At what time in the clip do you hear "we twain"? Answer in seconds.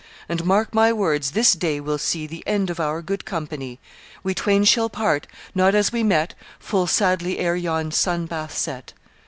4.23-4.63